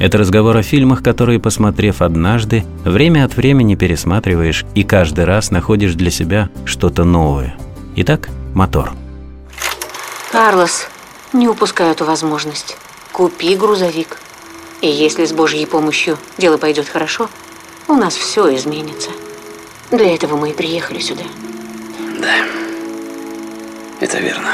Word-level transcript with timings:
это 0.00 0.16
разговор 0.16 0.56
о 0.56 0.62
фильмах, 0.62 1.02
которые, 1.02 1.38
посмотрев 1.38 2.00
однажды, 2.00 2.64
время 2.84 3.24
от 3.24 3.36
времени 3.36 3.74
пересматриваешь 3.74 4.64
и 4.74 4.82
каждый 4.82 5.26
раз 5.26 5.50
находишь 5.50 5.94
для 5.94 6.10
себя 6.10 6.48
что-то 6.64 7.04
новое. 7.04 7.54
Итак, 7.96 8.30
мотор. 8.54 8.92
Карлос, 10.32 10.88
не 11.34 11.48
упускай 11.48 11.90
эту 11.90 12.06
возможность. 12.06 12.76
Купи 13.12 13.54
грузовик. 13.56 14.18
И 14.80 14.88
если 14.88 15.26
с 15.26 15.32
Божьей 15.32 15.66
помощью 15.66 16.16
дело 16.38 16.56
пойдет 16.56 16.88
хорошо, 16.88 17.28
у 17.86 17.92
нас 17.92 18.14
все 18.14 18.54
изменится. 18.56 19.10
Для 19.90 20.14
этого 20.14 20.36
мы 20.36 20.50
и 20.50 20.54
приехали 20.54 21.00
сюда. 21.00 21.24
Да, 22.20 22.36
это 24.00 24.18
верно. 24.18 24.48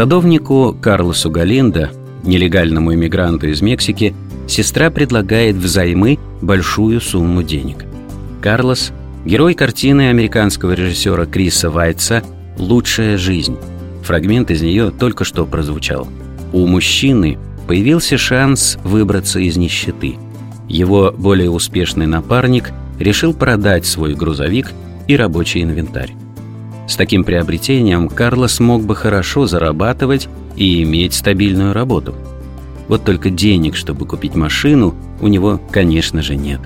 Садовнику 0.00 0.74
Карлосу 0.80 1.30
Галиндо, 1.30 1.90
нелегальному 2.22 2.94
иммигранту 2.94 3.48
из 3.48 3.60
Мексики, 3.60 4.14
сестра 4.48 4.88
предлагает 4.88 5.56
взаймы 5.56 6.18
большую 6.40 7.02
сумму 7.02 7.42
денег. 7.42 7.84
Карлос– 8.40 8.92
герой 9.26 9.52
картины 9.52 10.08
американского 10.08 10.72
режиссера 10.72 11.26
Криса 11.26 11.68
Вайтса 11.68 12.22
«Лучшая 12.56 13.18
жизнь». 13.18 13.58
Фрагмент 14.02 14.50
из 14.50 14.62
нее 14.62 14.90
только 14.90 15.24
что 15.24 15.44
прозвучал. 15.44 16.08
У 16.54 16.66
мужчины 16.66 17.38
появился 17.66 18.16
шанс 18.16 18.78
выбраться 18.82 19.38
из 19.38 19.58
нищеты. 19.58 20.16
Его 20.66 21.14
более 21.14 21.50
успешный 21.50 22.06
напарник 22.06 22.72
решил 22.98 23.34
продать 23.34 23.84
свой 23.84 24.14
грузовик 24.14 24.72
и 25.08 25.14
рабочий 25.14 25.62
инвентарь. 25.62 26.14
С 26.90 26.96
таким 26.96 27.22
приобретением 27.22 28.08
Карлос 28.08 28.58
мог 28.58 28.82
бы 28.82 28.96
хорошо 28.96 29.46
зарабатывать 29.46 30.28
и 30.56 30.82
иметь 30.82 31.14
стабильную 31.14 31.72
работу. 31.72 32.16
Вот 32.88 33.04
только 33.04 33.30
денег, 33.30 33.76
чтобы 33.76 34.06
купить 34.06 34.34
машину, 34.34 34.96
у 35.20 35.28
него, 35.28 35.60
конечно 35.70 36.20
же, 36.20 36.34
нет. 36.34 36.58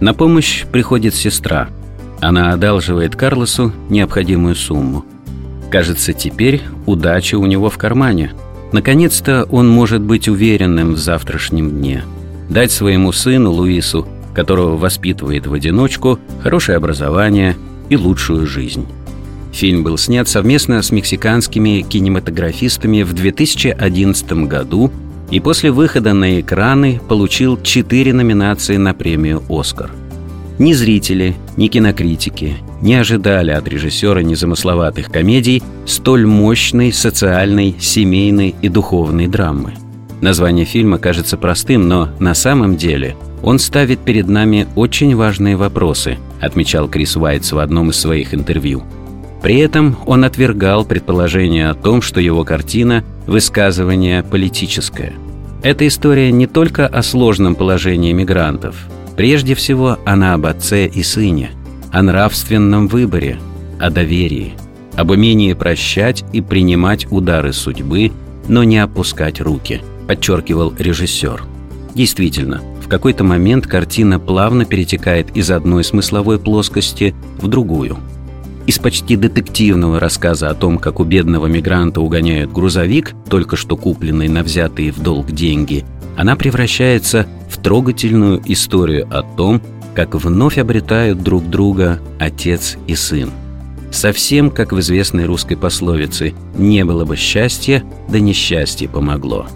На 0.00 0.12
помощь 0.12 0.66
приходит 0.66 1.14
сестра. 1.14 1.70
Она 2.20 2.52
одалживает 2.52 3.16
Карлосу 3.16 3.72
необходимую 3.88 4.56
сумму. 4.56 5.06
Кажется, 5.70 6.12
теперь 6.12 6.60
удача 6.84 7.38
у 7.38 7.46
него 7.46 7.70
в 7.70 7.78
кармане. 7.78 8.32
Наконец-то 8.72 9.44
он 9.44 9.70
может 9.70 10.02
быть 10.02 10.28
уверенным 10.28 10.92
в 10.92 10.98
завтрашнем 10.98 11.70
дне. 11.70 12.04
Дать 12.50 12.72
своему 12.72 13.10
сыну 13.10 13.52
Луису, 13.52 14.06
которого 14.34 14.76
воспитывает 14.76 15.46
в 15.46 15.54
одиночку, 15.54 16.18
хорошее 16.42 16.76
образование 16.76 17.56
и 17.88 17.96
лучшую 17.96 18.46
жизнь. 18.46 18.86
Фильм 19.54 19.84
был 19.84 19.96
снят 19.98 20.28
совместно 20.28 20.82
с 20.82 20.90
мексиканскими 20.90 21.82
кинематографистами 21.88 23.02
в 23.02 23.12
2011 23.12 24.32
году 24.48 24.90
и 25.30 25.38
после 25.38 25.70
выхода 25.70 26.12
на 26.12 26.40
экраны 26.40 27.00
получил 27.08 27.62
четыре 27.62 28.12
номинации 28.12 28.78
на 28.78 28.94
премию 28.94 29.44
«Оскар». 29.48 29.92
Ни 30.58 30.72
зрители, 30.72 31.36
ни 31.56 31.68
кинокритики 31.68 32.56
не 32.82 32.96
ожидали 32.96 33.52
от 33.52 33.68
режиссера 33.68 34.22
незамысловатых 34.22 35.10
комедий 35.10 35.62
столь 35.86 36.26
мощной 36.26 36.92
социальной, 36.92 37.76
семейной 37.78 38.56
и 38.60 38.68
духовной 38.68 39.28
драмы. 39.28 39.74
Название 40.20 40.64
фильма 40.64 40.98
кажется 40.98 41.36
простым, 41.36 41.86
но 41.86 42.08
на 42.18 42.34
самом 42.34 42.76
деле 42.76 43.14
он 43.40 43.60
ставит 43.60 44.00
перед 44.00 44.26
нами 44.26 44.66
очень 44.74 45.14
важные 45.14 45.56
вопросы, 45.56 46.18
отмечал 46.40 46.88
Крис 46.88 47.16
Уайтс 47.16 47.52
в 47.52 47.58
одном 47.58 47.90
из 47.90 47.96
своих 47.96 48.34
интервью– 48.34 48.82
при 49.44 49.58
этом 49.58 49.98
он 50.06 50.24
отвергал 50.24 50.86
предположение 50.86 51.68
о 51.68 51.74
том, 51.74 52.00
что 52.00 52.18
его 52.18 52.44
картина– 52.44 53.04
высказывание 53.26 54.22
политическое. 54.22 55.12
Эта 55.62 55.86
история 55.86 56.32
не 56.32 56.46
только 56.46 56.86
о 56.86 57.02
сложном 57.02 57.54
положении 57.54 58.14
мигрантов. 58.14 58.74
Прежде 59.16 59.54
всего, 59.54 59.98
она 60.06 60.32
об 60.32 60.46
отце 60.46 60.86
и 60.86 61.02
сыне, 61.02 61.50
о 61.92 62.00
нравственном 62.00 62.88
выборе, 62.88 63.38
о 63.78 63.90
доверии, 63.90 64.54
об 64.96 65.10
умении 65.10 65.52
прощать 65.52 66.24
и 66.32 66.40
принимать 66.40 67.06
удары 67.12 67.52
судьбы, 67.52 68.12
но 68.48 68.64
не 68.64 68.78
опускать 68.78 69.42
руки, 69.42 69.82
подчеркивал 70.08 70.72
режиссер. 70.78 71.42
Действительно, 71.94 72.62
в 72.82 72.88
какой-то 72.88 73.24
момент 73.24 73.66
картина 73.66 74.18
плавно 74.18 74.64
перетекает 74.64 75.36
из 75.36 75.50
одной 75.50 75.84
смысловой 75.84 76.38
плоскости 76.38 77.14
в 77.42 77.46
другую– 77.48 77.98
из 78.66 78.78
почти 78.78 79.16
детективного 79.16 80.00
рассказа 80.00 80.48
о 80.48 80.54
том, 80.54 80.78
как 80.78 81.00
у 81.00 81.04
бедного 81.04 81.46
мигранта 81.46 82.00
угоняют 82.00 82.52
грузовик, 82.52 83.12
только 83.28 83.56
что 83.56 83.76
купленный 83.76 84.28
на 84.28 84.42
взятые 84.42 84.92
в 84.92 85.00
долг 85.00 85.30
деньги, 85.32 85.84
она 86.16 86.36
превращается 86.36 87.26
в 87.50 87.58
трогательную 87.58 88.40
историю 88.46 89.06
о 89.10 89.22
том, 89.22 89.60
как 89.94 90.14
вновь 90.14 90.58
обретают 90.58 91.22
друг 91.22 91.48
друга 91.48 92.00
отец 92.18 92.76
и 92.86 92.94
сын. 92.94 93.30
Совсем 93.90 94.50
как 94.50 94.72
в 94.72 94.80
известной 94.80 95.24
русской 95.24 95.56
пословице 95.56 96.34
«не 96.56 96.84
было 96.84 97.04
бы 97.04 97.16
счастья, 97.16 97.84
да 98.08 98.18
несчастье 98.18 98.88
помогло». 98.88 99.46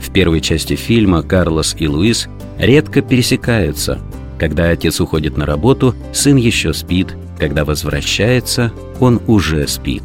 В 0.00 0.10
первой 0.12 0.40
части 0.40 0.76
фильма 0.76 1.22
Карлос 1.22 1.76
и 1.78 1.86
Луис 1.86 2.28
редко 2.58 3.02
пересекаются. 3.02 3.98
Когда 4.38 4.70
отец 4.70 5.00
уходит 5.00 5.36
на 5.36 5.44
работу, 5.44 5.94
сын 6.12 6.36
еще 6.36 6.72
спит, 6.72 7.16
когда 7.38 7.64
возвращается, 7.64 8.72
он 9.00 9.20
уже 9.26 9.66
спит. 9.68 10.02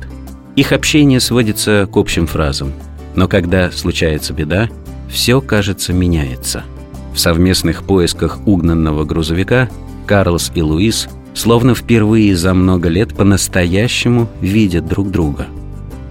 Их 0.55 0.71
общение 0.71 1.19
сводится 1.19 1.87
к 1.91 1.97
общим 1.97 2.27
фразам. 2.27 2.73
Но 3.15 3.27
когда 3.27 3.71
случается 3.71 4.33
беда, 4.33 4.69
все, 5.09 5.41
кажется, 5.41 5.93
меняется. 5.93 6.63
В 7.13 7.19
совместных 7.19 7.83
поисках 7.83 8.39
угнанного 8.45 9.03
грузовика 9.03 9.69
Карлос 10.07 10.51
и 10.55 10.61
Луис 10.61 11.09
словно 11.33 11.75
впервые 11.75 12.35
за 12.35 12.53
много 12.53 12.89
лет 12.89 13.13
по-настоящему 13.13 14.29
видят 14.41 14.87
друг 14.87 15.11
друга. 15.11 15.47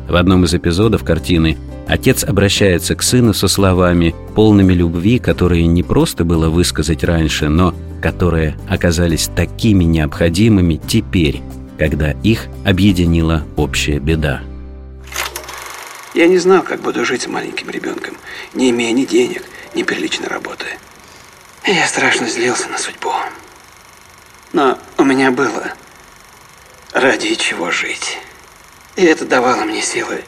В 0.08 0.16
одном 0.16 0.44
из 0.44 0.54
эпизодов 0.54 1.04
картины 1.04 1.56
отец 1.86 2.24
обращается 2.24 2.94
к 2.94 3.02
сыну 3.02 3.32
со 3.32 3.48
словами, 3.48 4.14
полными 4.34 4.72
любви, 4.72 5.18
которые 5.18 5.66
не 5.66 5.82
просто 5.82 6.24
было 6.24 6.48
высказать 6.48 7.04
раньше, 7.04 7.48
но 7.48 7.74
которые 8.00 8.56
оказались 8.68 9.28
такими 9.34 9.84
необходимыми 9.84 10.80
теперь, 10.88 11.42
когда 11.78 12.12
их 12.22 12.46
объединила 12.64 13.44
общая 13.56 13.98
беда. 13.98 14.42
Я 16.14 16.26
не 16.26 16.38
знал, 16.38 16.62
как 16.62 16.80
буду 16.80 17.04
жить 17.04 17.22
с 17.22 17.26
маленьким 17.28 17.70
ребенком, 17.70 18.16
не 18.54 18.70
имея 18.70 18.92
ни 18.92 19.04
денег, 19.04 19.44
ни 19.74 19.82
приличной 19.84 20.28
работы. 20.28 20.66
Я 21.64 21.86
страшно 21.86 22.28
злился 22.28 22.68
на 22.68 22.78
судьбу. 22.78 23.12
Но 24.52 24.78
у 24.98 25.04
меня 25.04 25.30
было 25.30 25.72
ради 26.92 27.34
чего 27.36 27.70
жить. 27.70 28.18
И 28.96 29.04
это 29.04 29.24
давало 29.24 29.64
мне 29.64 29.82
силы 29.82 30.24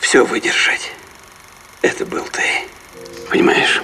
все 0.00 0.24
выдержать. 0.26 0.92
Это 1.80 2.04
был 2.04 2.24
ты. 2.24 2.42
Понимаешь? 3.30 3.80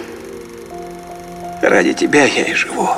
Ради 1.62 1.92
тебя 1.92 2.24
я 2.24 2.44
и 2.44 2.54
живу. 2.54 2.88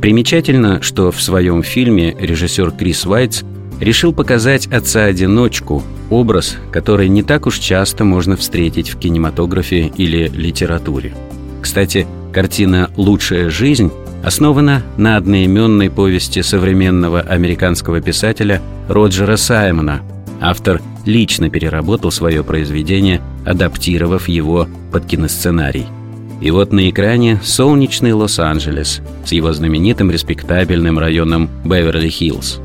Примечательно, 0.00 0.82
что 0.82 1.12
в 1.12 1.20
своем 1.20 1.62
фильме 1.62 2.16
режиссер 2.18 2.72
Крис 2.72 3.04
Вайтс 3.04 3.42
решил 3.80 4.12
показать 4.12 4.66
отца-одиночку, 4.66 5.82
образ, 6.08 6.56
который 6.72 7.08
не 7.08 7.22
так 7.22 7.46
уж 7.46 7.58
часто 7.58 8.04
можно 8.04 8.36
встретить 8.36 8.88
в 8.88 8.98
кинематографе 8.98 9.92
или 9.96 10.28
литературе. 10.28 11.14
Кстати, 11.60 12.06
картина 12.32 12.90
«Лучшая 12.96 13.50
жизнь» 13.50 13.92
основана 14.24 14.82
на 14.96 15.16
одноименной 15.16 15.90
повести 15.90 16.42
современного 16.42 17.20
американского 17.20 18.00
писателя 18.00 18.60
Роджера 18.88 19.36
Саймона. 19.36 20.02
Автор 20.40 20.80
лично 21.04 21.50
переработал 21.50 22.10
свое 22.10 22.42
произведение, 22.42 23.20
адаптировав 23.46 24.28
его 24.28 24.66
под 24.90 25.06
киносценарий– 25.06 25.86
и 26.40 26.50
вот 26.50 26.72
на 26.72 26.88
экране 26.88 27.38
солнечный 27.42 28.12
Лос-Анджелес 28.12 29.00
с 29.24 29.32
его 29.32 29.52
знаменитым 29.52 30.10
респектабельным 30.10 30.98
районом 30.98 31.50
Беверли-Хиллз 31.64 32.60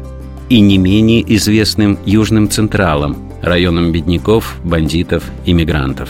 и 0.50 0.60
не 0.60 0.77
менее 0.77 1.24
известным 1.36 1.98
Южным 2.06 2.50
Централом, 2.50 3.18
районом 3.42 3.92
бедняков, 3.92 4.57
бандитов, 4.63 5.24
иммигрантов. 5.45 6.10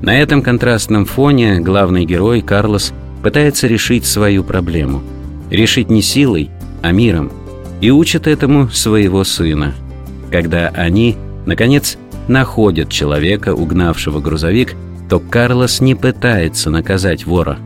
На 0.00 0.20
этом 0.20 0.42
контрастном 0.42 1.04
фоне 1.04 1.60
главный 1.60 2.04
герой 2.04 2.40
Карлос 2.40 2.92
пытается 3.22 3.66
решить 3.66 4.06
свою 4.06 4.44
проблему. 4.44 5.02
Решить 5.50 5.90
не 5.90 6.02
силой, 6.02 6.50
а 6.82 6.92
миром. 6.92 7.32
И 7.80 7.90
учит 7.90 8.26
этому 8.26 8.68
своего 8.70 9.24
сына. 9.24 9.74
Когда 10.30 10.68
они, 10.68 11.16
наконец, 11.46 11.98
находят 12.28 12.90
человека, 12.90 13.54
угнавшего 13.54 14.20
грузовик, 14.20 14.76
то 15.08 15.20
Карлос 15.20 15.80
не 15.80 15.94
пытается 15.94 16.70
наказать 16.70 17.26
вора. 17.26 17.58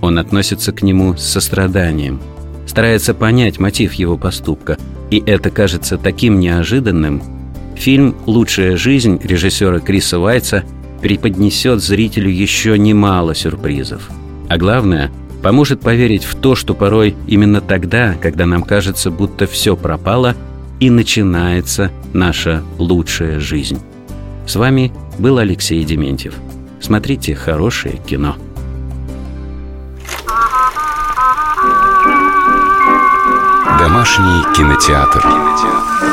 Он 0.00 0.18
относится 0.18 0.72
к 0.72 0.82
нему 0.82 1.16
с 1.16 1.22
состраданием, 1.22 2.20
старается 2.66 3.14
понять 3.14 3.58
мотив 3.58 3.94
его 3.94 4.16
поступка, 4.16 4.78
и 5.10 5.22
это 5.24 5.50
кажется 5.50 5.96
таким 5.96 6.38
неожиданным. 6.38 7.22
Фильм 7.76 8.16
«Лучшая 8.26 8.76
жизнь» 8.76 9.20
режиссера 9.22 9.78
Криса 9.78 10.18
Вайца 10.18 10.64
преподнесет 11.00 11.82
зрителю 11.82 12.30
еще 12.30 12.76
немало 12.76 13.34
сюрпризов. 13.34 14.10
А 14.48 14.56
главное, 14.56 15.10
поможет 15.42 15.80
поверить 15.80 16.24
в 16.24 16.34
то, 16.34 16.54
что 16.54 16.74
порой 16.74 17.14
именно 17.26 17.60
тогда, 17.60 18.14
когда 18.20 18.46
нам 18.46 18.62
кажется, 18.62 19.10
будто 19.10 19.46
все 19.46 19.76
пропало, 19.76 20.34
и 20.80 20.90
начинается 20.90 21.90
наша 22.12 22.62
лучшая 22.78 23.40
жизнь. 23.40 23.80
С 24.46 24.56
вами 24.56 24.92
был 25.18 25.38
Алексей 25.38 25.84
Дементьев. 25.84 26.34
Смотрите 26.88 27.34
хорошее 27.34 27.98
кино. 27.98 28.34
Домашний 33.78 34.42
кинотеатр. 34.56 35.20
кинотеатр. 35.20 36.07